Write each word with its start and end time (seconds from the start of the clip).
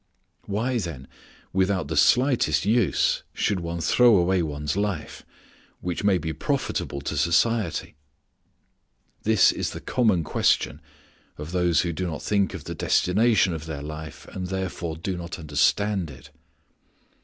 Why, 0.47 0.79
then, 0.79 1.07
without 1.53 1.87
the 1.87 1.95
slightest 1.95 2.65
use 2.65 3.21
should 3.35 3.59
one 3.59 3.81
throw 3.81 4.17
away 4.17 4.41
one's 4.41 4.75
life, 4.75 5.23
which 5.79 6.03
may 6.03 6.17
be 6.17 6.33
profitable 6.33 7.01
to 7.01 7.15
society?" 7.15 7.93
is 9.25 9.69
the 9.69 9.79
common 9.79 10.23
question 10.23 10.81
of 11.37 11.51
those 11.51 11.81
who 11.81 11.93
do 11.93 12.07
not 12.07 12.23
think 12.23 12.55
of 12.55 12.63
the 12.63 12.73
destination 12.73 13.53
of 13.53 13.67
their 13.67 13.83
life 13.83 14.27
and 14.29 14.47
therefore 14.47 14.97
do 14.97 15.15
not 15.15 15.37
understand 15.37 16.09
it. 16.09 16.31